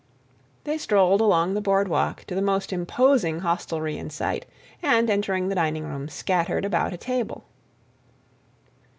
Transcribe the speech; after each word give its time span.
They 0.63 0.79
strolled 0.79 1.21
along 1.21 1.53
the 1.53 1.61
boardwalk 1.61 2.23
to 2.25 2.33
the 2.33 2.41
most 2.41 2.73
imposing 2.73 3.41
hostelry 3.41 3.99
in 3.99 4.09
sight, 4.09 4.47
and, 4.81 5.07
entering 5.11 5.49
the 5.49 5.53
dining 5.53 5.83
room, 5.83 6.09
scattered 6.09 6.65
about 6.65 6.91
a 6.91 6.97
table. 6.97 7.43